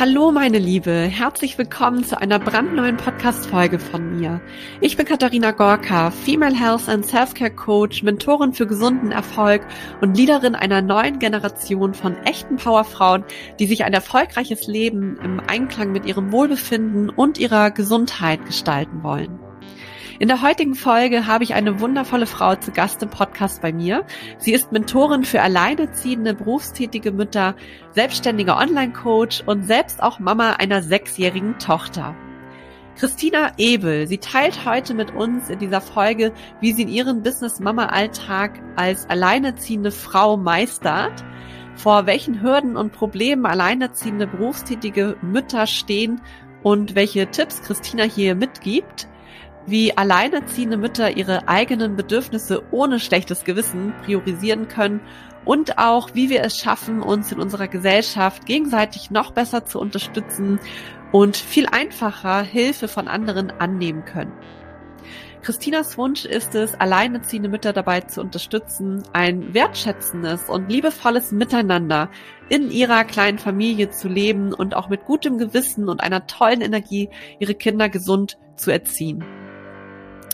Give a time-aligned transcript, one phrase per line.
[0.00, 4.40] Hallo meine Liebe, herzlich willkommen zu einer brandneuen Podcast-Folge von mir.
[4.80, 9.66] Ich bin Katharina Gorka, Female Health and Self-Care Coach, Mentorin für gesunden Erfolg
[10.00, 13.24] und Leaderin einer neuen Generation von echten Powerfrauen,
[13.58, 19.47] die sich ein erfolgreiches Leben im Einklang mit ihrem Wohlbefinden und ihrer Gesundheit gestalten wollen.
[20.20, 24.04] In der heutigen Folge habe ich eine wundervolle Frau zu Gast im Podcast bei mir.
[24.38, 27.54] Sie ist Mentorin für alleineziehende, berufstätige Mütter,
[27.92, 32.16] selbstständiger Online-Coach und selbst auch Mama einer sechsjährigen Tochter.
[32.96, 38.60] Christina Ebel, sie teilt heute mit uns in dieser Folge, wie sie in ihren Business-Mama-Alltag
[38.74, 41.24] als alleinerziehende Frau meistert,
[41.76, 46.20] vor welchen Hürden und Problemen alleinerziehende berufstätige Mütter stehen
[46.64, 49.06] und welche Tipps Christina hier mitgibt
[49.68, 55.00] wie alleinerziehende Mütter ihre eigenen Bedürfnisse ohne schlechtes Gewissen priorisieren können
[55.44, 60.58] und auch, wie wir es schaffen, uns in unserer Gesellschaft gegenseitig noch besser zu unterstützen
[61.12, 64.32] und viel einfacher Hilfe von anderen annehmen können.
[65.42, 72.10] Christinas Wunsch ist es, alleinerziehende Mütter dabei zu unterstützen, ein wertschätzendes und liebevolles Miteinander
[72.48, 77.08] in ihrer kleinen Familie zu leben und auch mit gutem Gewissen und einer tollen Energie
[77.38, 79.24] ihre Kinder gesund zu erziehen.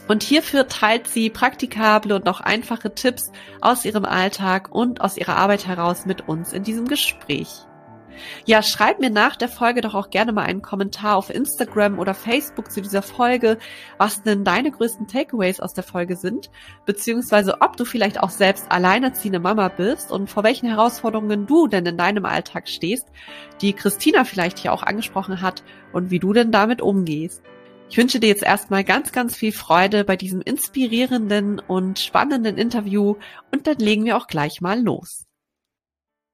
[0.07, 5.37] Und hierfür teilt sie praktikable und auch einfache Tipps aus ihrem Alltag und aus ihrer
[5.37, 7.49] Arbeit heraus mit uns in diesem Gespräch.
[8.45, 12.15] Ja, schreib mir nach der Folge doch auch gerne mal einen Kommentar auf Instagram oder
[12.15, 13.59] Facebook zu dieser Folge,
[13.99, 16.51] was denn deine größten Takeaways aus der Folge sind,
[16.87, 21.87] beziehungsweise ob du vielleicht auch selbst alleinerziehende Mama bist und vor welchen Herausforderungen du denn
[21.87, 23.09] in deinem Alltag stehst,
[23.61, 27.43] die Christina vielleicht hier auch angesprochen hat und wie du denn damit umgehst.
[27.91, 33.17] Ich wünsche dir jetzt erstmal ganz, ganz viel Freude bei diesem inspirierenden und spannenden Interview
[33.53, 35.27] und dann legen wir auch gleich mal los.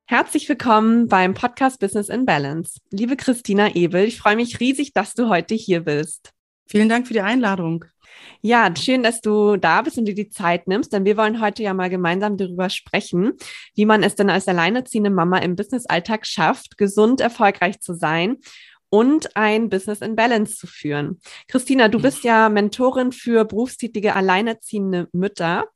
[0.06, 2.78] Herzlich willkommen beim Podcast Business in Balance.
[2.90, 6.30] Liebe Christina Ebel, ich freue mich riesig, dass du heute hier bist.
[6.66, 7.84] Vielen Dank für die Einladung.
[8.40, 11.62] Ja, schön, dass du da bist und dir die Zeit nimmst, denn wir wollen heute
[11.62, 13.32] ja mal gemeinsam darüber sprechen,
[13.74, 18.38] wie man es denn als alleinerziehende Mama im Businessalltag schafft, gesund erfolgreich zu sein
[18.90, 21.20] und ein Business in Balance zu führen.
[21.48, 25.66] Christina, du bist ja Mentorin für berufstätige alleinerziehende Mütter.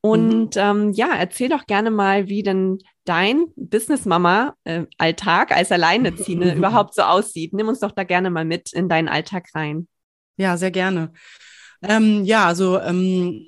[0.00, 0.62] Und mhm.
[0.62, 7.02] ähm, ja, erzähl doch gerne mal, wie denn dein Business-Mama-Alltag äh, als Alleinerziehende überhaupt so
[7.02, 7.52] aussieht.
[7.52, 9.88] Nimm uns doch da gerne mal mit in deinen Alltag rein.
[10.36, 11.12] Ja, sehr gerne.
[11.82, 13.46] Ähm, ja, also ähm,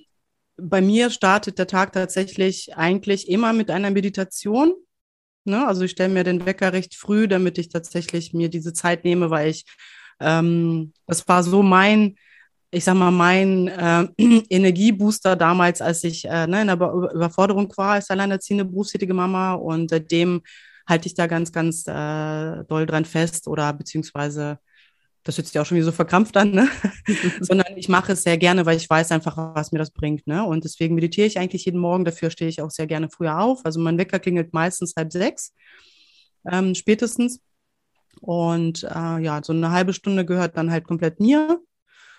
[0.57, 4.75] bei mir startet der Tag tatsächlich eigentlich immer mit einer Meditation.
[5.45, 5.67] Ne?
[5.67, 9.31] Also ich stelle mir den Wecker recht früh, damit ich tatsächlich mir diese Zeit nehme,
[9.31, 9.65] weil ich,
[10.21, 12.17] ähm, das war so mein,
[12.71, 14.07] ich sag mal, mein äh,
[14.51, 19.91] Energiebooster damals, als ich äh, ne, in der Überforderung war als alleinerziehende berufstätige Mama und
[19.91, 20.43] seitdem
[20.87, 24.59] halte ich da ganz, ganz äh, doll dran fest oder beziehungsweise
[25.25, 26.69] das hört sich auch schon wieder so verkrampft an, ne?
[27.41, 30.27] sondern ich mache es sehr gerne, weil ich weiß einfach, was mir das bringt.
[30.27, 30.45] Ne?
[30.45, 32.05] Und deswegen meditiere ich eigentlich jeden Morgen.
[32.05, 33.65] Dafür stehe ich auch sehr gerne früher auf.
[33.65, 35.55] Also mein Wecker klingelt meistens halb sechs,
[36.51, 37.41] ähm, spätestens.
[38.21, 41.61] Und äh, ja, so eine halbe Stunde gehört dann halt komplett mir.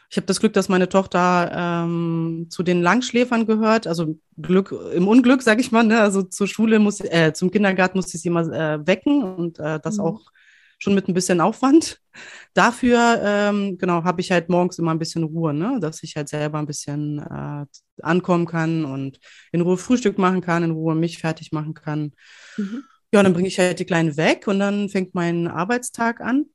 [0.09, 1.51] Ich habe das Glück, dass meine Tochter
[1.85, 3.87] ähm, zu den Langschläfern gehört.
[3.87, 5.83] Also Glück im Unglück, sage ich mal.
[5.83, 5.99] Ne?
[5.99, 9.79] Also zur Schule muss, äh, zum Kindergarten muss ich sie immer äh, wecken und äh,
[9.81, 10.03] das mhm.
[10.03, 10.21] auch
[10.83, 11.99] schon mit ein bisschen Aufwand.
[12.53, 15.79] Dafür, ähm, genau, habe ich halt morgens immer ein bisschen Ruhe, ne?
[15.79, 17.65] dass ich halt selber ein bisschen äh,
[18.01, 19.19] ankommen kann und
[19.51, 22.11] in Ruhe Frühstück machen kann, in Ruhe mich fertig machen kann.
[22.57, 22.83] Mhm.
[23.11, 26.45] Ja, dann bringe ich halt die Kleine weg und dann fängt mein Arbeitstag an.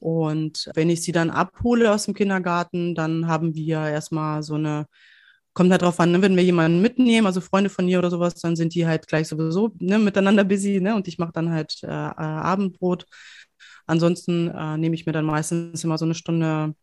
[0.00, 4.86] Und wenn ich sie dann abhole aus dem Kindergarten, dann haben wir erstmal so eine
[5.56, 8.34] kommt halt drauf an, ne, wenn wir jemanden mitnehmen, also Freunde von ihr oder sowas,
[8.34, 10.94] dann sind die halt gleich sowieso ne, miteinander busy, ne?
[10.94, 13.06] Und ich mache dann halt äh, äh, Abendbrot.
[13.86, 16.74] Ansonsten äh, nehme ich mir dann meistens immer so eine Stunde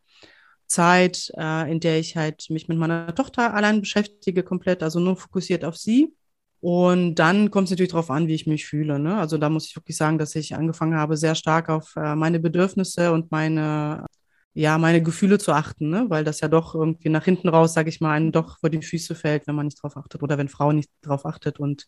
[0.67, 5.17] Zeit, äh, in der ich halt mich mit meiner Tochter allein beschäftige, komplett, also nur
[5.17, 6.15] fokussiert auf sie.
[6.59, 8.97] Und dann kommt es natürlich darauf an, wie ich mich fühle.
[8.97, 9.17] Ne?
[9.17, 12.39] Also da muss ich wirklich sagen, dass ich angefangen habe, sehr stark auf äh, meine
[12.39, 14.05] Bedürfnisse und meine
[14.53, 16.05] ja, meine Gefühle zu achten, ne?
[16.09, 18.81] weil das ja doch irgendwie nach hinten raus, sage ich mal, einem doch vor die
[18.81, 21.59] Füße fällt, wenn man nicht drauf achtet oder wenn Frau nicht drauf achtet.
[21.59, 21.85] Und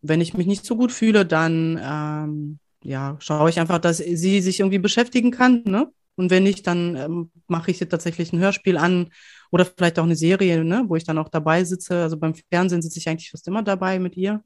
[0.00, 4.40] wenn ich mich nicht so gut fühle, dann ähm, ja, schaue ich einfach, dass sie
[4.40, 5.62] sich irgendwie beschäftigen kann.
[5.64, 5.92] Ne?
[6.16, 9.10] Und wenn nicht, dann ähm, mache ich tatsächlich ein Hörspiel an
[9.50, 10.84] oder vielleicht auch eine Serie, ne?
[10.88, 12.02] wo ich dann auch dabei sitze.
[12.02, 14.42] Also beim Fernsehen sitze ich eigentlich fast immer dabei mit ihr.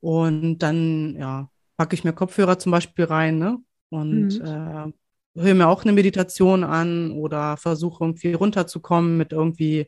[0.00, 3.58] Und dann, ja, packe ich mir Kopfhörer zum Beispiel rein, ne?
[3.88, 4.44] Und mhm.
[4.44, 4.92] äh,
[5.36, 9.86] höre mir auch eine Meditation an oder versuche irgendwie runterzukommen mit irgendwie,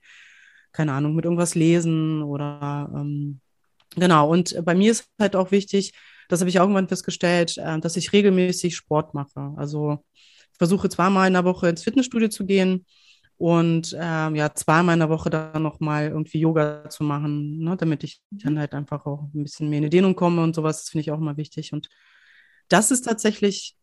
[0.72, 3.40] keine Ahnung, mit irgendwas lesen oder ähm,
[3.96, 4.30] genau.
[4.30, 5.92] Und bei mir ist halt auch wichtig,
[6.28, 9.52] das habe ich irgendwann festgestellt, äh, dass ich regelmäßig Sport mache.
[9.56, 12.84] Also ich versuche zweimal in der Woche ins Fitnessstudio zu gehen
[13.38, 18.02] und ähm, ja, zweimal in der Woche dann nochmal irgendwie Yoga zu machen, ne, damit
[18.02, 20.82] ich dann halt einfach auch ein bisschen mehr in die Dehnung komme und sowas.
[20.82, 21.72] Das finde ich auch immer wichtig.
[21.72, 21.88] Und
[22.68, 23.76] das ist tatsächlich,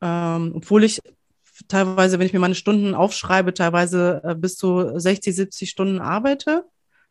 [0.00, 1.00] ähm, obwohl ich
[1.68, 6.64] teilweise, wenn ich mir meine Stunden aufschreibe, teilweise äh, bis zu 60, 70 Stunden arbeite,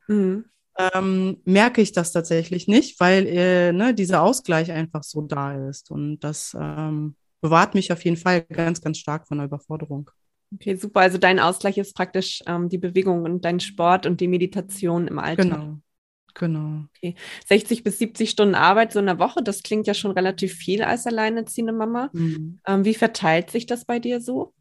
[0.08, 0.46] mhm.
[0.78, 5.92] ähm, merke ich das tatsächlich nicht, weil äh, ne, dieser Ausgleich einfach so da ist.
[5.92, 10.10] Und das ähm, bewahrt mich auf jeden Fall ganz, ganz stark von der Überforderung.
[10.54, 11.02] Okay, super.
[11.02, 15.20] Also dein Ausgleich ist praktisch ähm, die Bewegung und dein Sport und die Meditation im
[15.20, 15.50] Alltag.
[15.50, 15.80] Genau.
[16.36, 16.84] Genau.
[16.98, 17.16] Okay.
[17.48, 20.84] 60 bis 70 Stunden Arbeit so in der Woche, das klingt ja schon relativ viel
[20.84, 22.10] als alleinerziehende Mama.
[22.14, 22.60] Mhm.
[22.68, 24.54] Ähm, wie verteilt sich das bei dir so?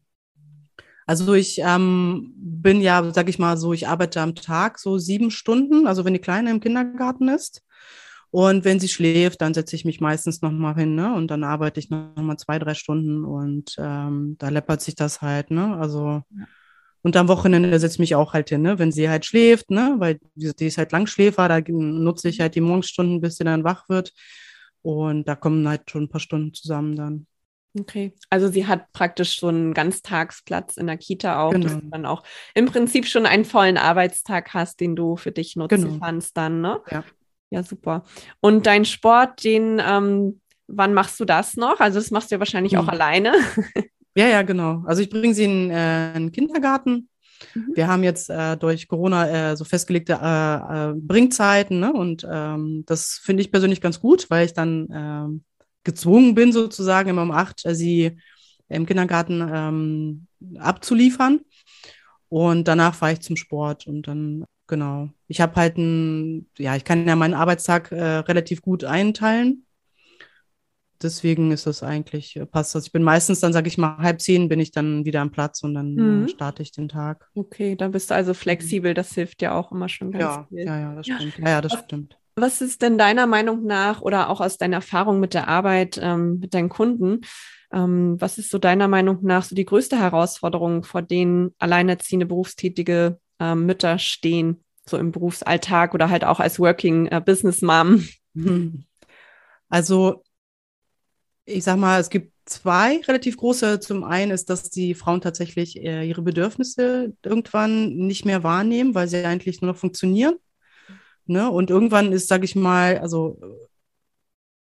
[1.05, 5.29] Also ich ähm, bin ja, sag ich mal so, ich arbeite am Tag so sieben
[5.29, 7.61] Stunden, also wenn die Kleine im Kindergarten ist.
[8.31, 11.13] Und wenn sie schläft, dann setze ich mich meistens nochmal hin, ne?
[11.13, 15.51] Und dann arbeite ich nochmal zwei, drei Stunden und ähm, da läppert sich das halt,
[15.51, 15.77] ne?
[15.77, 16.45] Also ja.
[17.05, 18.79] Und am Wochenende setze ich mich auch halt hin, ne?
[18.79, 19.93] wenn sie halt schläft, ne?
[19.99, 23.87] weil die, ist halt Langschläfer, da nutze ich halt die Morgenstunden, bis sie dann wach
[23.89, 24.11] wird.
[24.81, 27.27] Und da kommen halt schon ein paar Stunden zusammen dann.
[27.79, 31.65] Okay, also sie hat praktisch so einen Ganztagsplatz in der Kita auch, genau.
[31.65, 32.23] dass du dann auch
[32.55, 35.99] im Prinzip schon einen vollen Arbeitstag hast, den du für dich nutzen genau.
[36.03, 36.81] kannst dann, ne?
[36.89, 37.03] Ja.
[37.51, 38.03] Ja, super.
[38.39, 41.79] Und dein Sport, den, ähm, wann machst du das noch?
[41.79, 42.79] Also das machst du ja wahrscheinlich hm.
[42.79, 43.35] auch alleine.
[44.15, 44.83] Ja, ja, genau.
[44.85, 47.09] Also ich bringe sie in äh, einen Kindergarten.
[47.53, 47.71] Mhm.
[47.75, 51.91] Wir haben jetzt äh, durch Corona äh, so festgelegte äh, äh, Bringzeiten ne?
[51.91, 55.43] und ähm, das finde ich persönlich ganz gut, weil ich dann ähm,
[55.83, 58.17] gezwungen bin, sozusagen immer um acht äh, sie
[58.69, 60.27] im Kindergarten ähm,
[60.59, 61.41] abzuliefern.
[62.29, 65.09] Und danach fahre ich zum Sport und dann, genau.
[65.27, 69.64] Ich habe halt ein, ja, ich kann ja meinen Arbeitstag relativ gut einteilen
[71.05, 72.87] deswegen ist das eigentlich, äh, passt das.
[72.87, 75.63] Ich bin meistens dann, sage ich mal, halb zehn bin ich dann wieder am Platz
[75.63, 76.27] und dann äh, mhm.
[76.27, 77.29] starte ich den Tag.
[77.35, 80.65] Okay, dann bist du also flexibel, das hilft ja auch immer schon ganz ja, viel.
[80.65, 81.15] Ja, ja, das ja.
[81.15, 81.37] stimmt.
[81.37, 82.17] Ja, ja das was, stimmt.
[82.35, 86.39] Was ist denn deiner Meinung nach oder auch aus deiner Erfahrung mit der Arbeit ähm,
[86.39, 87.21] mit deinen Kunden,
[87.71, 93.19] ähm, was ist so deiner Meinung nach so die größte Herausforderung, vor denen alleinerziehende berufstätige
[93.39, 98.03] ähm, Mütter stehen, so im Berufsalltag oder halt auch als Working äh, Business Mom?
[99.67, 100.23] Also
[101.45, 103.79] ich sag mal, es gibt zwei relativ große.
[103.79, 109.07] Zum einen ist, dass die Frauen tatsächlich äh, ihre Bedürfnisse irgendwann nicht mehr wahrnehmen, weil
[109.07, 110.35] sie eigentlich nur noch funktionieren.
[111.25, 111.49] Ne?
[111.49, 113.39] Und irgendwann ist, sag ich mal, also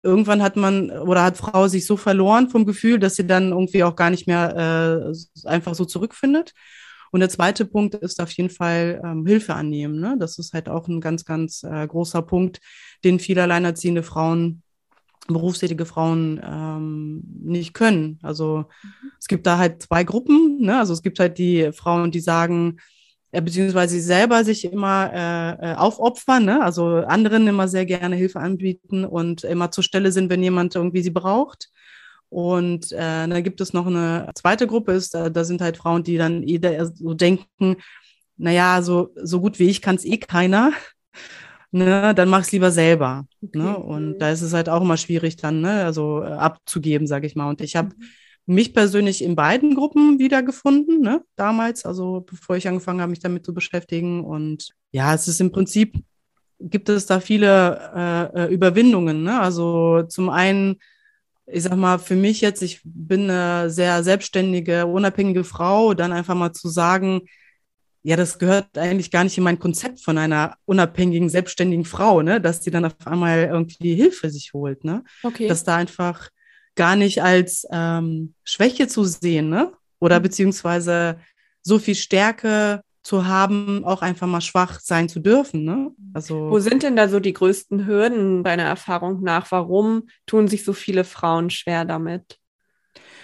[0.03, 3.83] irgendwann hat man oder hat Frau sich so verloren vom Gefühl, dass sie dann irgendwie
[3.83, 6.53] auch gar nicht mehr äh, einfach so zurückfindet.
[7.11, 9.99] Und der zweite Punkt ist auf jeden Fall ähm, Hilfe annehmen.
[9.99, 10.17] Ne?
[10.19, 12.59] Das ist halt auch ein ganz, ganz äh, großer Punkt,
[13.03, 14.63] den viele alleinerziehende Frauen
[15.27, 18.19] berufstätige Frauen ähm, nicht können.
[18.21, 19.11] Also mhm.
[19.19, 20.61] es gibt da halt zwei Gruppen.
[20.61, 20.77] Ne?
[20.77, 22.77] Also es gibt halt die Frauen, die sagen,
[23.31, 26.63] äh, beziehungsweise selber sich immer äh, äh, aufopfern, ne?
[26.63, 31.03] also anderen immer sehr gerne Hilfe anbieten und immer zur Stelle sind, wenn jemand irgendwie
[31.03, 31.69] sie braucht.
[32.29, 36.03] Und äh, dann gibt es noch eine zweite Gruppe, ist, da, da sind halt Frauen,
[36.03, 37.77] die dann jeder so denken,
[38.37, 40.71] naja, so, so gut wie ich kann es eh keiner
[41.71, 43.27] ne, dann mach es lieber selber.
[43.41, 43.47] Ne?
[43.47, 43.57] Okay.
[43.59, 43.77] Ne?
[43.77, 47.35] Und da ist es halt auch immer schwierig dann, ne, also äh, abzugeben, sage ich
[47.35, 47.49] mal.
[47.49, 48.55] Und ich habe mhm.
[48.55, 53.45] mich persönlich in beiden Gruppen wiedergefunden, ne, damals, also bevor ich angefangen habe, mich damit
[53.45, 54.23] zu beschäftigen.
[54.23, 55.95] Und ja, es ist im Prinzip,
[56.59, 59.23] gibt es da viele äh, äh Überwindungen.
[59.23, 59.39] Ne?
[59.39, 60.77] Also zum einen,
[61.45, 66.35] ich sag mal, für mich jetzt, ich bin eine sehr selbstständige, unabhängige Frau, dann einfach
[66.35, 67.21] mal zu sagen,
[68.07, 72.39] ja, das gehört eigentlich gar nicht in mein Konzept von einer unabhängigen, selbstständigen Frau, ne?
[72.39, 74.85] dass die dann auf einmal irgendwie Hilfe sich holt.
[74.85, 75.03] Ne?
[75.23, 75.49] Okay.
[75.49, 76.29] Dass da einfach
[76.75, 79.73] gar nicht als ähm, Schwäche zu sehen, ne?
[79.99, 80.23] Oder mhm.
[80.23, 81.19] beziehungsweise
[81.61, 85.65] so viel Stärke zu haben, auch einfach mal schwach sein zu dürfen.
[85.65, 85.91] Ne?
[86.13, 89.51] Also, Wo sind denn da so die größten Hürden deiner Erfahrung nach?
[89.51, 92.36] Warum tun sich so viele Frauen schwer damit?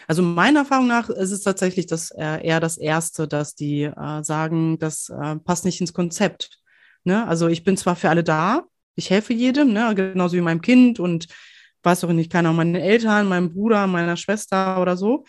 [0.07, 4.23] Also meiner Erfahrung nach ist es tatsächlich das äh, eher das Erste, dass die äh,
[4.23, 6.59] sagen, das äh, passt nicht ins Konzept.
[7.03, 7.27] Ne?
[7.27, 8.63] Also ich bin zwar für alle da,
[8.95, 9.93] ich helfe jedem, ne?
[9.95, 11.27] genauso wie meinem Kind und
[11.83, 15.25] weiß auch nicht, kann auch meinen Eltern, meinem Bruder, meiner Schwester oder so.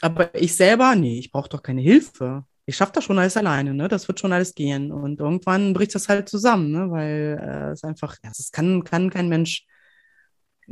[0.00, 2.44] Aber ich selber, nee, ich brauche doch keine Hilfe.
[2.66, 3.88] Ich schaffe das schon alles alleine, ne?
[3.88, 4.92] Das wird schon alles gehen.
[4.92, 6.90] Und irgendwann bricht das halt zusammen, ne?
[6.90, 9.66] Weil äh, es einfach, ja, das kann, kann kein Mensch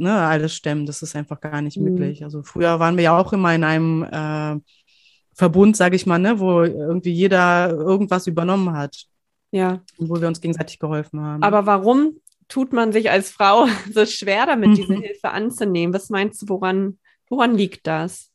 [0.00, 0.86] ne, alles stemmen.
[0.86, 1.84] Das ist einfach gar nicht mhm.
[1.84, 2.24] möglich.
[2.24, 4.60] Also früher waren wir ja auch immer in einem äh,
[5.34, 9.06] Verbund, sage ich mal, ne, wo irgendwie jeder irgendwas übernommen hat.
[9.52, 9.82] Ja.
[9.98, 11.42] Wo wir uns gegenseitig geholfen haben.
[11.42, 15.94] Aber warum tut man sich als Frau so schwer damit, diese Hilfe anzunehmen?
[15.94, 18.30] Was meinst du, woran, woran liegt das?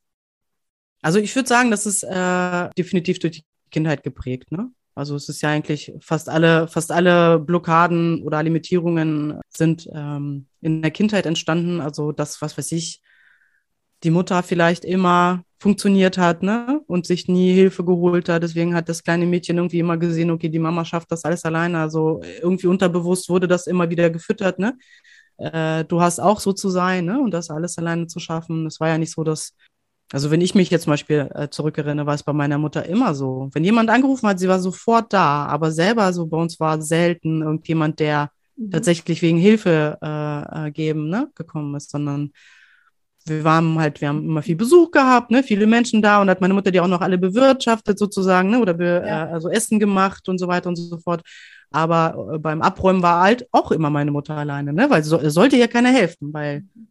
[1.01, 4.51] Also ich würde sagen, das ist äh, definitiv durch die Kindheit geprägt.
[4.51, 4.71] Ne?
[4.95, 10.81] Also es ist ja eigentlich fast alle, fast alle Blockaden oder Limitierungen sind ähm, in
[10.81, 11.81] der Kindheit entstanden.
[11.81, 13.01] Also das, was weiß ich,
[14.03, 16.81] die Mutter vielleicht immer funktioniert hat, ne?
[16.87, 18.43] Und sich nie Hilfe geholt hat.
[18.43, 21.79] Deswegen hat das kleine Mädchen irgendwie immer gesehen, okay, die Mama schafft das alles alleine.
[21.79, 24.77] Also irgendwie unterbewusst wurde das immer wieder gefüttert, ne?
[25.37, 27.19] Äh, du hast auch so zu sein, ne?
[27.19, 28.65] Und das alles alleine zu schaffen.
[28.67, 29.55] Es war ja nicht so, dass
[30.11, 33.15] also wenn ich mich jetzt zum Beispiel äh, zurückerinnere, war es bei meiner Mutter immer
[33.15, 33.49] so.
[33.53, 37.41] Wenn jemand angerufen hat, sie war sofort da, aber selber so bei uns war selten
[37.41, 38.71] irgendjemand, der mhm.
[38.71, 42.31] tatsächlich wegen Hilfe äh, äh, geben ne, gekommen ist, sondern
[43.27, 46.41] wir waren halt, wir haben immer viel Besuch gehabt, ne, viele Menschen da und hat
[46.41, 49.25] meine Mutter die auch noch alle bewirtschaftet sozusagen, ne, oder be, ja.
[49.25, 51.23] äh, also Essen gemacht und so weiter und so fort.
[51.71, 55.55] Aber äh, beim Abräumen war halt auch immer meine Mutter alleine, ne, weil so, sollte
[55.55, 56.87] ihr keiner helfen, weil mhm.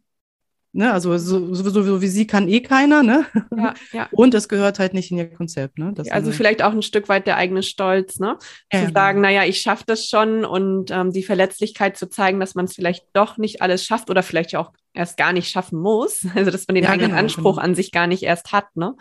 [0.75, 0.91] Ne?
[0.91, 3.25] Also so, so, so, wie sie kann eh keiner, ne?
[3.55, 4.09] Ja, ja.
[4.11, 5.93] Und es gehört halt nicht in ihr Konzept, ne?
[5.95, 8.37] Das also vielleicht auch ein Stück weit der eigene Stolz, ne?
[8.73, 12.55] Ja, zu sagen, naja, ich schaffe das schon und ähm, die Verletzlichkeit zu zeigen, dass
[12.55, 16.27] man es vielleicht doch nicht alles schafft oder vielleicht auch erst gar nicht schaffen muss.
[16.35, 17.63] Also dass man den ja, eigenen genau, Anspruch genau.
[17.63, 18.95] an sich gar nicht erst hat, ne?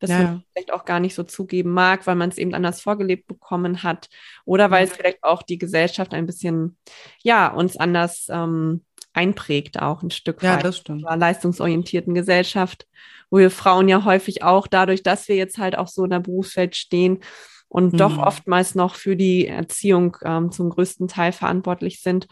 [0.00, 0.18] Dass ja.
[0.18, 3.82] man vielleicht auch gar nicht so zugeben mag, weil man es eben anders vorgelebt bekommen
[3.82, 4.10] hat.
[4.44, 6.76] Oder weil es vielleicht auch die Gesellschaft ein bisschen,
[7.22, 8.82] ja, uns anders ähm,
[9.16, 10.42] einprägt, auch ein Stück weit.
[10.42, 11.04] Ja, das stimmt.
[11.10, 12.86] In leistungsorientierten Gesellschaft,
[13.30, 16.20] wo wir Frauen ja häufig auch dadurch, dass wir jetzt halt auch so in der
[16.20, 17.20] Berufswelt stehen
[17.68, 17.98] und mhm.
[17.98, 22.28] doch oftmals noch für die Erziehung ähm, zum größten Teil verantwortlich sind,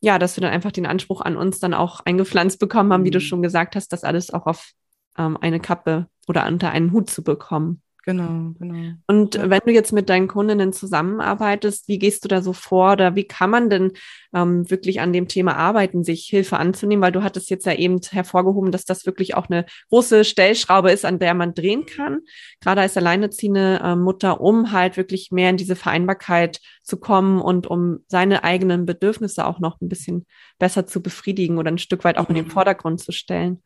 [0.00, 3.06] ja, dass wir dann einfach den Anspruch an uns dann auch eingepflanzt bekommen haben, mhm.
[3.06, 3.22] wie du mhm.
[3.22, 4.72] schon gesagt hast, das alles auch auf
[5.16, 7.80] ähm, eine Kappe oder unter einen Hut zu bekommen.
[8.06, 8.92] Genau, genau.
[9.06, 9.48] Und ja.
[9.48, 13.24] wenn du jetzt mit deinen Kundinnen zusammenarbeitest, wie gehst du da so vor oder wie
[13.24, 13.92] kann man denn
[14.34, 17.02] ähm, wirklich an dem Thema arbeiten, sich Hilfe anzunehmen?
[17.02, 21.06] Weil du hattest jetzt ja eben hervorgehoben, dass das wirklich auch eine große Stellschraube ist,
[21.06, 22.20] an der man drehen kann,
[22.60, 27.66] gerade als alleinerziehende äh, Mutter, um halt wirklich mehr in diese Vereinbarkeit zu kommen und
[27.66, 30.26] um seine eigenen Bedürfnisse auch noch ein bisschen
[30.58, 32.50] besser zu befriedigen oder ein Stück weit auch in den mhm.
[32.50, 33.62] Vordergrund zu stellen.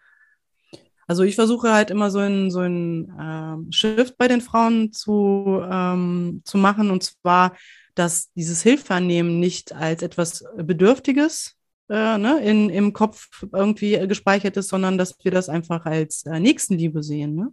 [1.09, 5.61] Also ich versuche halt immer so ein, so ein ähm, Shift bei den Frauen zu,
[5.69, 7.57] ähm, zu machen und zwar,
[7.95, 11.57] dass dieses Hilfeannehmen nicht als etwas Bedürftiges
[11.89, 16.39] äh, ne, in, im Kopf irgendwie gespeichert ist, sondern dass wir das einfach als äh,
[16.39, 17.35] Nächstenliebe sehen.
[17.35, 17.49] Ne?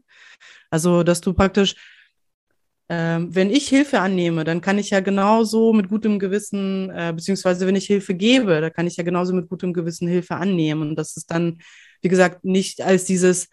[0.70, 1.76] Also, dass du praktisch,
[2.90, 7.66] äh, wenn ich Hilfe annehme, dann kann ich ja genauso mit gutem Gewissen, äh, beziehungsweise
[7.66, 10.90] wenn ich Hilfe gebe, da kann ich ja genauso mit gutem Gewissen Hilfe annehmen.
[10.90, 11.60] Und das ist dann
[12.06, 13.50] wie gesagt, nicht als dieses,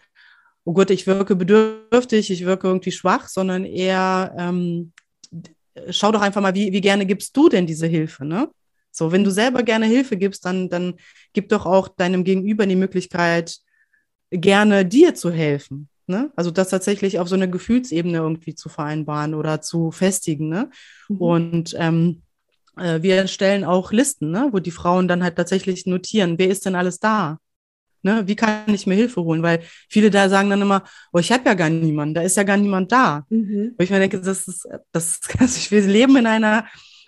[0.63, 4.93] oh Gott, ich wirke bedürftig, ich wirke irgendwie schwach, sondern eher, ähm,
[5.89, 8.49] schau doch einfach mal, wie, wie gerne gibst du denn diese Hilfe, ne?
[8.91, 10.93] So, wenn du selber gerne Hilfe gibst, dann, dann
[11.33, 13.57] gib doch auch deinem Gegenüber die Möglichkeit,
[14.29, 15.89] gerne dir zu helfen.
[16.05, 16.31] Ne?
[16.35, 20.47] Also das tatsächlich auf so einer Gefühlsebene irgendwie zu vereinbaren oder zu festigen.
[20.47, 20.69] Ne?
[21.09, 21.17] Mhm.
[21.17, 22.21] Und ähm,
[22.77, 24.49] äh, wir erstellen auch Listen, ne?
[24.51, 27.39] wo die Frauen dann halt tatsächlich notieren, wer ist denn alles da?
[28.03, 28.23] Ne?
[28.27, 29.41] Wie kann ich mir Hilfe holen?
[29.41, 32.43] Weil viele da sagen dann immer, oh, ich habe ja gar niemanden, da ist ja
[32.43, 33.25] gar niemand da.
[33.29, 33.73] Mhm.
[33.77, 36.65] Wo ich mir denke, das ist, das ist, also wir leben in einer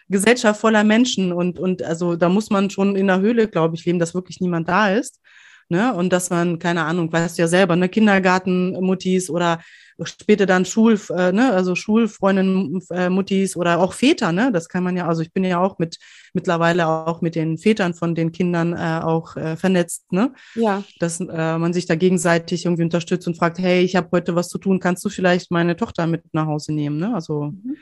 [0.08, 3.86] Gesellschaft voller Menschen und, und also da muss man schon in der Höhle, glaube ich,
[3.86, 5.20] leben, dass wirklich niemand da ist.
[5.68, 5.94] Ne?
[5.94, 9.60] Und dass man, keine Ahnung, weißt du ja selber, ne, Kindergartenmuttis oder
[10.04, 14.52] später dann Schul, äh, ne, also Schulfreundinnen, äh, Muttis oder auch Väter, ne?
[14.52, 15.98] Das kann man ja, also ich bin ja auch mit
[16.34, 20.34] mittlerweile auch mit den Vätern von den Kindern äh, auch äh, vernetzt, ne?
[20.54, 20.84] Ja.
[21.00, 24.50] Dass äh, man sich da gegenseitig irgendwie unterstützt und fragt, hey, ich habe heute was
[24.50, 27.16] zu tun, kannst du vielleicht meine Tochter mit nach Hause nehmen, ne?
[27.16, 27.78] Also mhm.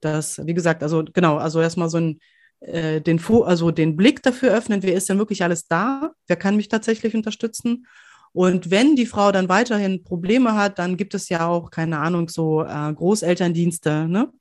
[0.00, 2.20] das, wie gesagt, also genau, also erstmal so ein
[2.60, 6.56] äh, den, also den Blick dafür öffnen, wer ist denn wirklich alles da, wer kann
[6.56, 7.86] mich tatsächlich unterstützen.
[8.32, 12.28] Und wenn die Frau dann weiterhin Probleme hat, dann gibt es ja auch, keine Ahnung,
[12.28, 14.32] so äh, Großelterndienste, ne?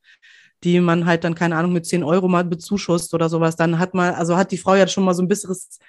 [0.63, 3.55] die man halt dann, keine Ahnung, mit 10 Euro mal bezuschusst oder sowas.
[3.55, 5.79] Dann hat man, also hat die Frau ja schon mal so ein besseres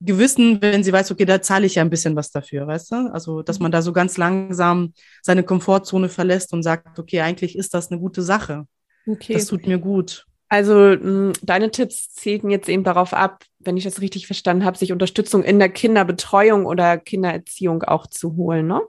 [0.00, 2.96] Gewissen, wenn sie weiß, okay, da zahle ich ja ein bisschen was dafür, weißt du?
[3.12, 4.92] Also, dass man da so ganz langsam
[5.22, 8.66] seine Komfortzone verlässt und sagt, okay, eigentlich ist das eine gute Sache.
[9.06, 9.34] Okay.
[9.34, 10.26] Das tut mir gut.
[10.48, 14.78] Also mh, deine Tipps zielten jetzt eben darauf ab, wenn ich das richtig verstanden habe,
[14.78, 18.80] sich Unterstützung in der Kinderbetreuung oder Kindererziehung auch zu holen, ne?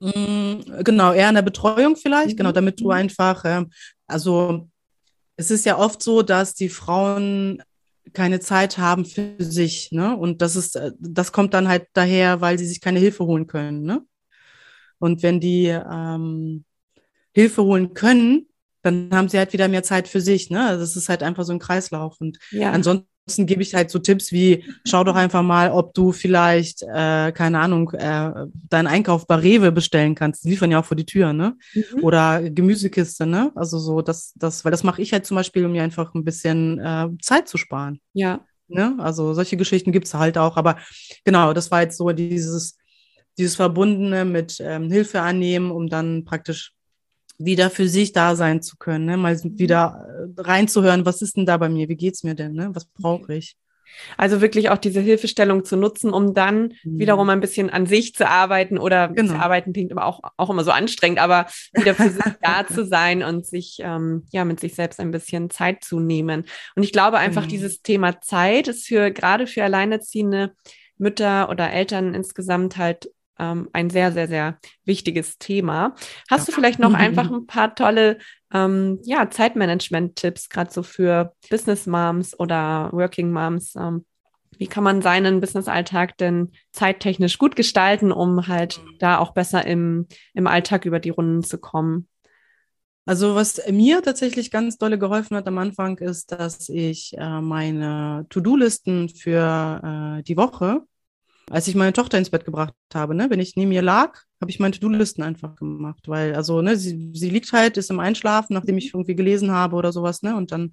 [0.00, 2.52] Mm, genau, eher in der Betreuung vielleicht, genau, mhm.
[2.52, 2.90] genau, damit du mhm.
[2.90, 3.64] einfach, äh,
[4.06, 4.68] also
[5.36, 7.62] es ist ja oft so, dass die Frauen
[8.12, 10.16] keine Zeit haben für sich, ne?
[10.16, 13.46] Und das ist, äh, das kommt dann halt daher, weil sie sich keine Hilfe holen
[13.46, 14.02] können, ne?
[14.98, 16.64] Und wenn die ähm,
[17.32, 18.47] Hilfe holen können,
[18.88, 20.50] dann haben sie halt wieder mehr Zeit für sich.
[20.50, 20.66] Ne?
[20.66, 22.20] Also es ist halt einfach so ein Kreislauf.
[22.20, 22.70] Und ja.
[22.70, 26.82] ansonsten ansonsten gebe ich halt so Tipps wie, schau doch einfach mal, ob du vielleicht,
[26.82, 28.30] äh, keine Ahnung, äh,
[28.70, 30.44] deinen Einkauf bei Rewe bestellen kannst.
[30.44, 31.54] Die liefern ja auch vor die Tür, ne?
[31.74, 32.04] Mhm.
[32.04, 33.52] Oder Gemüsekiste, ne?
[33.54, 36.24] Also so, das, das, weil das mache ich halt zum Beispiel, um mir einfach ein
[36.24, 38.00] bisschen äh, Zeit zu sparen.
[38.14, 38.46] Ja.
[38.66, 38.96] Ne?
[38.98, 40.56] Also solche Geschichten gibt es halt auch.
[40.56, 40.78] Aber
[41.24, 42.78] genau, das war jetzt so dieses,
[43.36, 46.72] dieses Verbundene mit ähm, Hilfe annehmen, um dann praktisch
[47.38, 49.16] wieder für sich da sein zu können, ne?
[49.16, 49.58] mal mhm.
[49.58, 52.70] wieder äh, reinzuhören, was ist denn da bei mir, wie geht's mir denn, ne?
[52.72, 53.56] was brauche ich?
[54.16, 56.98] Also wirklich auch diese Hilfestellung zu nutzen, um dann mhm.
[56.98, 59.32] wiederum ein bisschen an sich zu arbeiten oder genau.
[59.32, 62.84] zu arbeiten klingt aber auch, auch immer so anstrengend, aber wieder für sich da zu
[62.84, 66.44] sein und sich ähm, ja mit sich selbst ein bisschen Zeit zu nehmen.
[66.74, 67.48] Und ich glaube einfach, mhm.
[67.48, 70.52] dieses Thema Zeit ist für gerade für alleinerziehende
[70.98, 75.94] Mütter oder Eltern insgesamt halt ähm, ein sehr, sehr, sehr wichtiges Thema.
[76.30, 76.46] Hast ja.
[76.46, 78.18] du vielleicht noch einfach ein paar tolle
[78.52, 83.74] ähm, ja, Zeitmanagement-Tipps, gerade so für Business Moms oder Working Moms?
[83.76, 84.04] Ähm,
[84.58, 90.06] wie kann man seinen Business-Alltag denn zeittechnisch gut gestalten, um halt da auch besser im,
[90.34, 92.08] im Alltag über die Runden zu kommen?
[93.06, 98.26] Also was mir tatsächlich ganz dolle geholfen hat am Anfang, ist, dass ich äh, meine
[98.28, 100.82] To-Do-Listen für äh, die Woche
[101.50, 104.50] als ich meine Tochter ins Bett gebracht habe, ne, wenn ich neben ihr lag, habe
[104.50, 108.54] ich meine To-Do-Listen einfach gemacht, weil, also, ne, sie, sie liegt halt, ist im Einschlafen,
[108.54, 110.72] nachdem ich irgendwie gelesen habe oder sowas, ne, und dann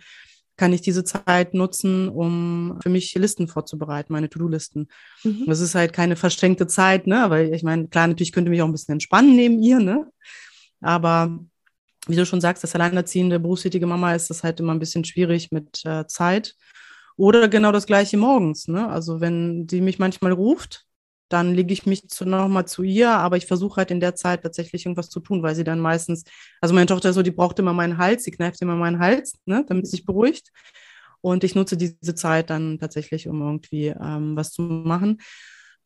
[0.58, 4.88] kann ich diese Zeit nutzen, um für mich Listen vorzubereiten, meine To-Do-Listen.
[5.24, 5.44] Mhm.
[5.48, 8.68] Das ist halt keine verschenkte Zeit, ne, weil ich meine, klar, natürlich könnte mich auch
[8.68, 10.08] ein bisschen entspannen neben ihr, ne,
[10.82, 11.40] aber
[12.08, 15.52] wie du schon sagst, als alleinerziehende, berufstätige Mama ist das halt immer ein bisschen schwierig
[15.52, 16.56] mit äh, Zeit.
[17.18, 18.68] Oder genau das gleiche morgens.
[18.68, 18.88] Ne?
[18.90, 20.86] Also wenn sie mich manchmal ruft,
[21.30, 24.86] dann lege ich mich nochmal zu ihr, aber ich versuche halt in der Zeit tatsächlich
[24.86, 26.24] irgendwas zu tun, weil sie dann meistens,
[26.62, 29.66] also meine Tochter so, die braucht immer meinen Hals, sie kneift immer meinen Hals, ne,
[29.68, 30.52] damit sie sich beruhigt.
[31.22, 35.22] Und ich nutze diese Zeit dann tatsächlich, um irgendwie ähm, was zu machen.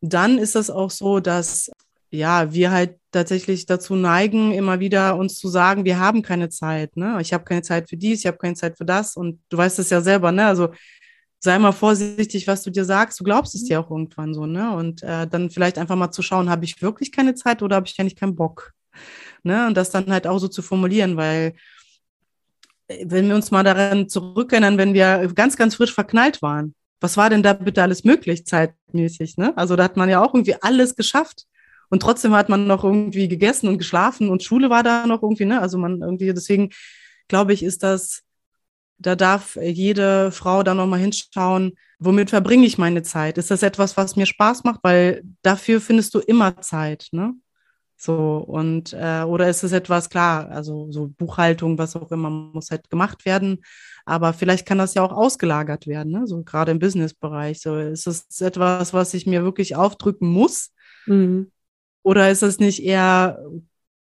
[0.01, 1.71] Dann ist das auch so, dass
[2.11, 6.97] ja, wir halt tatsächlich dazu neigen, immer wieder uns zu sagen, wir haben keine Zeit,
[6.97, 7.19] ne?
[7.21, 9.15] Ich habe keine Zeit für dies, ich habe keine Zeit für das.
[9.15, 10.45] Und du weißt es ja selber, ne?
[10.47, 10.69] Also
[11.39, 13.19] sei mal vorsichtig, was du dir sagst.
[13.19, 13.65] Du glaubst es mhm.
[13.67, 14.75] dir auch irgendwann so, ne?
[14.75, 17.87] Und äh, dann vielleicht einfach mal zu schauen, habe ich wirklich keine Zeit oder habe
[17.87, 18.73] ich eigentlich keinen Bock?
[19.43, 19.67] Ne?
[19.67, 21.53] Und das dann halt auch so zu formulieren, weil
[22.87, 27.15] äh, wenn wir uns mal daran zurückerinnern, wenn wir ganz, ganz frisch verknallt waren, was
[27.15, 29.37] war denn da bitte alles möglich zeitmäßig?
[29.37, 29.57] Ne?
[29.57, 31.45] Also da hat man ja auch irgendwie alles geschafft.
[31.89, 35.45] Und trotzdem hat man noch irgendwie gegessen und geschlafen und Schule war da noch irgendwie,
[35.45, 35.59] ne?
[35.59, 36.69] Also man irgendwie, deswegen
[37.27, 38.21] glaube ich, ist das
[38.99, 43.37] da darf jede Frau da nochmal hinschauen, womit verbringe ich meine Zeit?
[43.37, 44.81] Ist das etwas, was mir Spaß macht?
[44.83, 47.33] Weil dafür findest du immer Zeit, ne?
[48.01, 52.71] So, und äh, oder ist es etwas, klar, also so Buchhaltung, was auch immer, muss
[52.71, 53.59] halt gemacht werden.
[54.05, 56.25] Aber vielleicht kann das ja auch ausgelagert werden, ne?
[56.25, 57.59] So gerade im Businessbereich.
[57.61, 60.71] So, ist es etwas, was ich mir wirklich aufdrücken muss?
[61.07, 61.51] Mhm.
[62.01, 63.43] Oder ist es nicht eher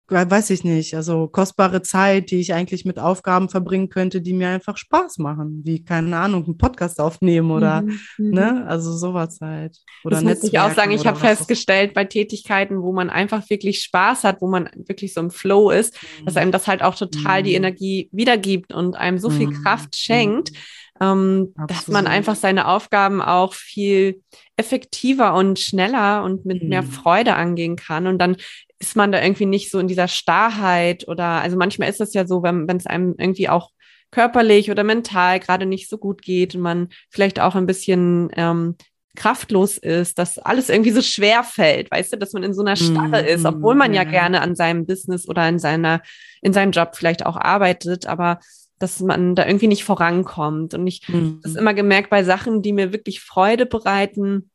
[0.08, 4.48] weiß ich nicht, also kostbare Zeit, die ich eigentlich mit Aufgaben verbringen könnte, die mir
[4.48, 7.98] einfach Spaß machen, wie, keine Ahnung, einen Podcast aufnehmen oder, mhm.
[8.18, 8.30] mhm.
[8.30, 9.78] ne, also sowas halt.
[10.04, 13.82] Oder das muss ich auch sagen, ich habe festgestellt, bei Tätigkeiten, wo man einfach wirklich
[13.82, 16.26] Spaß hat, wo man wirklich so im Flow ist, mhm.
[16.26, 17.44] dass einem das halt auch total mhm.
[17.44, 19.96] die Energie wiedergibt und einem so viel Kraft mhm.
[19.96, 20.52] schenkt,
[21.00, 24.22] ähm, dass man einfach seine Aufgaben auch viel
[24.56, 28.06] effektiver und schneller und mit mehr Freude angehen kann.
[28.06, 28.36] Und dann
[28.78, 32.26] ist man da irgendwie nicht so in dieser Starrheit oder, also manchmal ist es ja
[32.26, 33.70] so, wenn es einem irgendwie auch
[34.10, 38.76] körperlich oder mental gerade nicht so gut geht und man vielleicht auch ein bisschen ähm,
[39.16, 42.76] kraftlos ist, dass alles irgendwie so schwer fällt, weißt du, dass man in so einer
[42.76, 46.02] Starre mm, ist, mhm, obwohl man ja, ja gerne an seinem Business oder in seiner,
[46.42, 48.38] in seinem Job vielleicht auch arbeitet, aber
[48.78, 50.74] dass man da irgendwie nicht vorankommt.
[50.74, 51.40] Und ich mm.
[51.42, 54.50] das immer gemerkt bei Sachen, die mir wirklich Freude bereiten,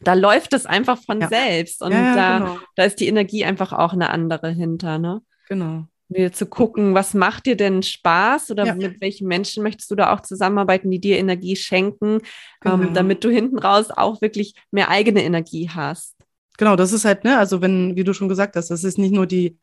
[0.00, 1.28] da läuft es einfach von ja.
[1.28, 2.58] selbst und ja, ja, da, genau.
[2.76, 5.22] da ist die Energie einfach auch eine andere hinter, ne?
[5.48, 5.86] Genau.
[6.08, 10.12] Wieder zu gucken, was macht dir denn Spaß oder mit welchen Menschen möchtest du da
[10.12, 12.20] auch zusammenarbeiten, die dir Energie schenken, ähm,
[12.60, 12.82] genau.
[12.82, 16.14] ähm, damit du hinten raus auch wirklich mehr eigene Energie hast.
[16.56, 19.12] Genau, das ist halt, ne, also wenn, wie du schon gesagt hast, das ist nicht
[19.12, 19.58] nur die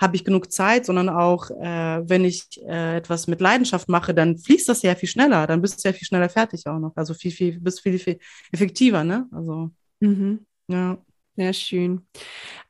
[0.00, 4.38] habe ich genug Zeit, sondern auch, äh, wenn ich äh, etwas mit Leidenschaft mache, dann
[4.38, 6.96] fließt das ja viel schneller, dann bist du ja viel schneller fertig auch noch.
[6.96, 8.18] Also viel, viel, bist viel, viel
[8.50, 9.26] effektiver, ne?
[9.30, 10.46] Also, mhm.
[10.68, 10.98] ja.
[11.36, 12.06] Sehr schön.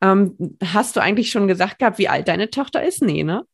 [0.00, 3.02] Ähm, hast du eigentlich schon gesagt gehabt, wie alt deine Tochter ist?
[3.02, 3.44] Nee, ne?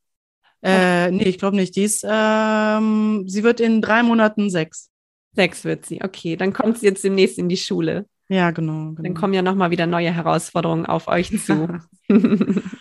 [0.62, 1.76] Äh, nee, ich glaube nicht.
[1.76, 4.90] Die ist, ähm, sie wird in drei Monaten sechs.
[5.32, 6.36] Sechs wird sie, okay.
[6.36, 8.06] Dann kommt sie jetzt demnächst in die Schule.
[8.28, 8.90] Ja, genau.
[8.90, 9.02] genau.
[9.02, 11.68] Dann kommen ja nochmal wieder neue Herausforderungen auf euch zu.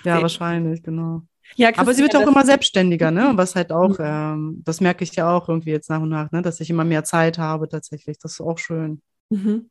[0.03, 1.23] ja, wahrscheinlich, genau.
[1.55, 3.33] Ja, aber sie wird auch immer selbstständiger, ne?
[3.35, 4.05] Was halt auch, mhm.
[4.05, 6.41] ähm, das merke ich ja auch irgendwie jetzt nach und nach, ne?
[6.41, 8.17] Dass ich immer mehr Zeit habe tatsächlich.
[8.17, 9.01] Das ist auch schön.
[9.29, 9.69] Mhm.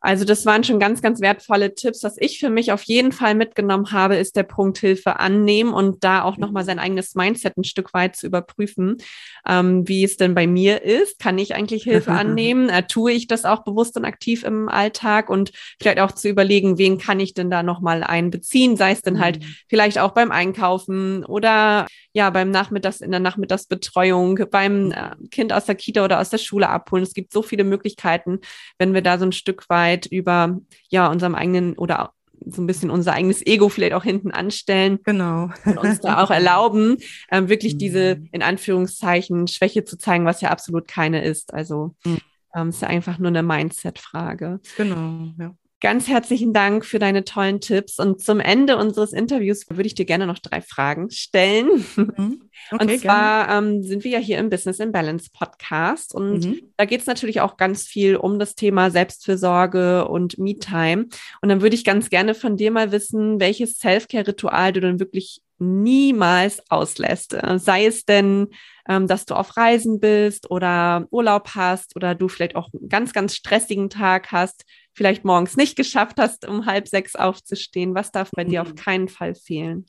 [0.00, 2.04] Also das waren schon ganz, ganz wertvolle Tipps.
[2.04, 6.04] Was ich für mich auf jeden Fall mitgenommen habe, ist der Punkt Hilfe annehmen und
[6.04, 8.98] da auch nochmal sein eigenes Mindset ein Stück weit zu überprüfen,
[9.46, 11.18] ähm, wie es denn bei mir ist.
[11.18, 12.68] Kann ich eigentlich Hilfe annehmen?
[12.68, 15.30] Äh, tue ich das auch bewusst und aktiv im Alltag?
[15.30, 18.76] Und vielleicht auch zu überlegen, wen kann ich denn da nochmal einbeziehen?
[18.76, 19.54] Sei es denn halt mhm.
[19.68, 25.66] vielleicht auch beim Einkaufen oder ja, beim Nachmittags, in der Nachmittagsbetreuung, beim äh, Kind aus
[25.66, 27.02] der Kita oder aus der Schule abholen.
[27.02, 28.40] Es gibt so viele Möglichkeiten,
[28.78, 32.12] wenn wir da so ein Stück weit über ja unserem eigenen oder
[32.46, 35.00] so ein bisschen unser eigenes Ego vielleicht auch hinten anstellen.
[35.04, 35.50] Genau.
[35.64, 36.98] Und uns da auch erlauben,
[37.30, 37.78] ähm, wirklich mhm.
[37.78, 41.52] diese in Anführungszeichen Schwäche zu zeigen, was ja absolut keine ist.
[41.52, 42.18] Also mhm.
[42.54, 44.60] ähm, ist ja einfach nur eine Mindset-Frage.
[44.76, 45.54] Genau, ja.
[45.80, 48.00] Ganz herzlichen Dank für deine tollen Tipps.
[48.00, 51.84] Und zum Ende unseres Interviews würde ich dir gerne noch drei Fragen stellen.
[51.96, 52.42] Mhm.
[52.70, 56.12] Okay, und zwar ähm, sind wir ja hier im Business in Balance Podcast.
[56.12, 56.60] Und mhm.
[56.76, 61.06] da geht es natürlich auch ganz viel um das Thema Selbstfürsorge und Me-Time.
[61.40, 65.40] Und dann würde ich ganz gerne von dir mal wissen, welches Self-Care-Ritual du dann wirklich
[65.58, 67.34] niemals auslässt.
[67.34, 68.48] Äh, sei es denn,
[68.88, 73.12] ähm, dass du auf Reisen bist oder Urlaub hast oder du vielleicht auch einen ganz,
[73.12, 74.64] ganz stressigen Tag hast
[74.98, 77.94] vielleicht morgens nicht geschafft hast, um halb sechs aufzustehen?
[77.94, 78.50] Was darf bei mhm.
[78.50, 78.74] dir auf mhm.
[78.74, 79.86] keinen Fall fehlen?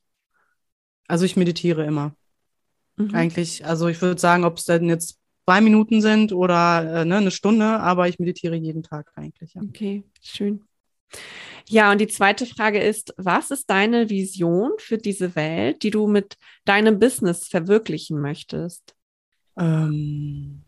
[1.07, 2.15] Also ich meditiere immer.
[2.95, 3.15] Mhm.
[3.15, 7.17] Eigentlich, also ich würde sagen, ob es denn jetzt zwei Minuten sind oder äh, ne,
[7.17, 9.55] eine Stunde, aber ich meditiere jeden Tag eigentlich.
[9.55, 9.63] Ja.
[9.63, 10.63] Okay, schön.
[11.67, 16.05] Ja, und die zweite Frage ist, was ist deine Vision für diese Welt, die du
[16.05, 18.93] mit deinem Business verwirklichen möchtest?
[19.57, 20.63] Ähm,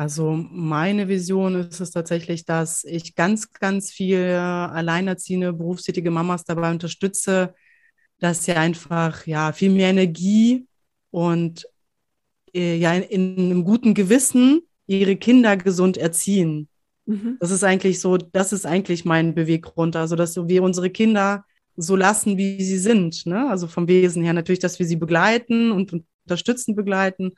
[0.00, 6.70] also meine Vision ist es tatsächlich, dass ich ganz, ganz viele alleinerziehende, berufstätige Mamas dabei
[6.70, 7.54] unterstütze,
[8.18, 10.66] dass sie einfach ja viel mehr Energie
[11.10, 11.68] und
[12.54, 13.02] äh, ja in,
[13.36, 16.70] in, einem guten Gewissen ihre Kinder gesund erziehen.
[17.04, 17.36] Mhm.
[17.38, 21.44] Das ist eigentlich so, das ist eigentlich mein Beweggrund, also dass wir unsere Kinder
[21.76, 23.26] so lassen, wie sie sind.
[23.26, 23.50] Ne?
[23.50, 25.92] Also vom Wesen her natürlich, dass wir sie begleiten und
[26.24, 27.32] unterstützen, begleiten,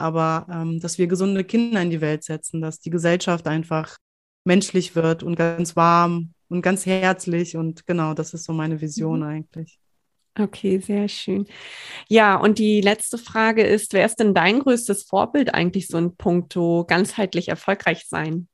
[0.00, 3.96] aber ähm, dass wir gesunde Kinder in die Welt setzen, dass die Gesellschaft einfach
[4.44, 9.20] menschlich wird und ganz warm und ganz herzlich und genau, das ist so meine Vision
[9.20, 9.26] mhm.
[9.26, 9.78] eigentlich.
[10.38, 11.46] Okay, sehr schön.
[12.08, 16.16] Ja, und die letzte Frage ist, wer ist denn dein größtes Vorbild eigentlich so in
[16.16, 18.48] puncto ganzheitlich erfolgreich sein?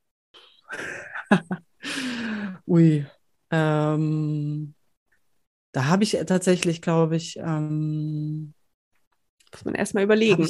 [2.67, 3.07] Ui,
[3.51, 4.75] ähm,
[5.73, 8.55] da habe ich tatsächlich, glaube ich, ähm,
[9.53, 10.49] muss man erstmal überlegen.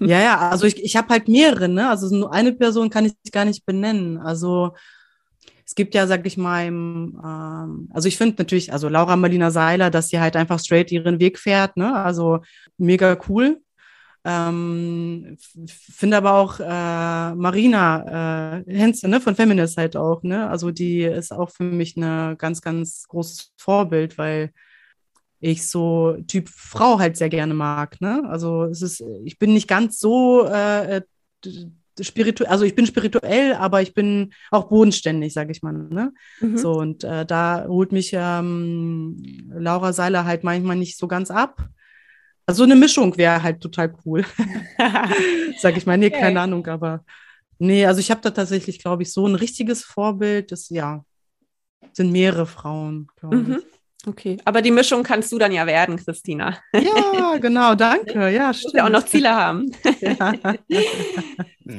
[0.00, 1.88] Ja, ja, also ich, ich habe halt mehrere, ne?
[1.88, 4.18] Also nur eine Person kann ich gar nicht benennen.
[4.18, 4.74] Also
[5.66, 9.90] es gibt ja, sag ich mal, ähm, also ich finde natürlich, also Laura Marlina Seiler,
[9.90, 11.94] dass sie halt einfach straight ihren Weg fährt, ne?
[11.94, 12.40] Also
[12.78, 13.60] mega cool.
[14.26, 15.36] Ähm,
[15.68, 20.48] finde aber auch äh, Marina äh, Henze ne, von Feminist halt auch, ne?
[20.48, 24.50] Also die ist auch für mich ein ganz, ganz großes Vorbild, weil
[25.44, 28.00] ich so Typ Frau halt sehr gerne mag.
[28.00, 28.22] Ne?
[28.26, 31.02] Also es ist, ich bin nicht ganz so äh,
[32.00, 35.72] spirituell, also ich bin spirituell, aber ich bin auch bodenständig, sage ich mal.
[35.72, 36.14] Ne?
[36.40, 36.56] Mhm.
[36.56, 41.68] So, und äh, da holt mich ähm, Laura Seiler halt manchmal nicht so ganz ab.
[42.46, 44.24] Also eine Mischung wäre halt total cool.
[45.58, 46.20] sag ich mal, nee, okay.
[46.20, 47.04] keine Ahnung, aber
[47.58, 51.04] nee, also ich habe da tatsächlich, glaube ich, so ein richtiges Vorbild, das ja,
[51.92, 53.62] sind mehrere Frauen, glaube mhm.
[54.06, 56.58] Okay, aber die Mischung kannst du dann ja werden, Christina.
[56.74, 58.28] Ja, genau, danke.
[58.30, 58.74] Ja, stimmt.
[58.74, 59.70] ja auch noch Ziele haben.
[60.00, 60.34] Ja.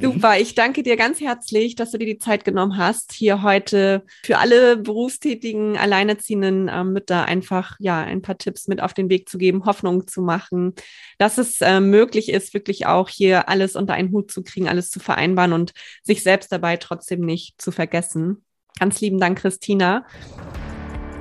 [0.01, 4.03] Super, ich danke dir ganz herzlich, dass du dir die Zeit genommen hast, hier heute
[4.23, 9.29] für alle berufstätigen, alleinerziehenden äh, Mütter einfach ja ein paar Tipps mit auf den Weg
[9.29, 10.73] zu geben, Hoffnung zu machen,
[11.19, 14.89] dass es äh, möglich ist, wirklich auch hier alles unter einen Hut zu kriegen, alles
[14.89, 18.43] zu vereinbaren und sich selbst dabei trotzdem nicht zu vergessen.
[18.79, 20.05] Ganz lieben Dank, Christina.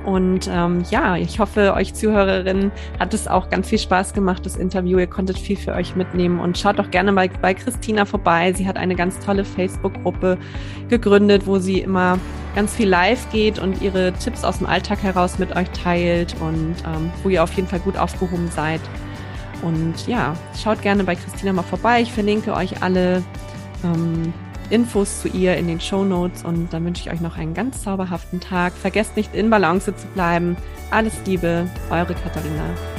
[0.05, 4.55] Und ähm, ja, ich hoffe, euch Zuhörerinnen hat es auch ganz viel Spaß gemacht, das
[4.55, 4.99] Interview.
[4.99, 8.53] Ihr konntet viel für euch mitnehmen und schaut doch gerne mal bei Christina vorbei.
[8.53, 10.37] Sie hat eine ganz tolle Facebook-Gruppe
[10.89, 12.19] gegründet, wo sie immer
[12.53, 16.75] ganz viel live geht und ihre Tipps aus dem Alltag heraus mit euch teilt und
[16.85, 18.81] ähm, wo ihr auf jeden Fall gut aufgehoben seid.
[19.63, 22.01] Und ja, schaut gerne bei Christina mal vorbei.
[22.01, 23.23] Ich verlinke euch alle
[23.83, 24.33] ähm,
[24.69, 27.83] Infos zu ihr in den Show Notes und dann wünsche ich euch noch einen ganz
[27.83, 28.73] zauberhaften Tag.
[28.73, 30.57] Vergesst nicht in Balance zu bleiben.
[30.91, 32.94] Alles Liebe, eure Katharina.